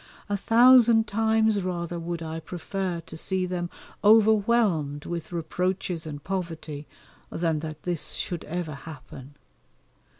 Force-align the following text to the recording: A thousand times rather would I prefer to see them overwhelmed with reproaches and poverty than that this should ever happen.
A 0.29 0.35
thousand 0.35 1.05
times 1.05 1.61
rather 1.61 1.99
would 1.99 2.23
I 2.23 2.39
prefer 2.39 3.01
to 3.01 3.15
see 3.15 3.45
them 3.45 3.69
overwhelmed 4.03 5.05
with 5.05 5.31
reproaches 5.31 6.07
and 6.07 6.23
poverty 6.23 6.87
than 7.29 7.59
that 7.59 7.83
this 7.83 8.13
should 8.13 8.43
ever 8.45 8.73
happen. 8.73 9.35